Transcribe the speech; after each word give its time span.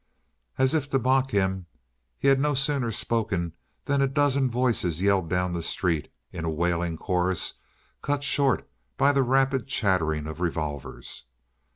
As 0.57 0.73
if 0.73 0.89
to 0.89 0.97
mock 0.97 1.29
him, 1.29 1.67
he 2.17 2.27
had 2.27 2.39
no 2.39 2.55
sooner 2.55 2.89
spoken 2.91 3.53
than 3.85 4.01
a 4.01 4.07
dozen 4.07 4.49
voices 4.49 4.99
yelled 4.99 5.29
down 5.29 5.53
the 5.53 5.61
street 5.61 6.11
in 6.31 6.43
a 6.43 6.49
wailing 6.49 6.97
chorus 6.97 7.53
cut 8.01 8.23
short 8.23 8.67
by 8.97 9.11
the 9.11 9.21
rapid 9.21 9.67
chattering 9.67 10.25
of 10.25 10.41
revolvers. 10.41 11.25